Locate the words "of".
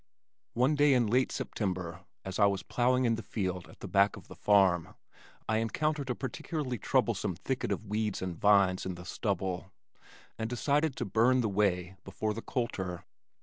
4.17-4.29, 7.71-7.85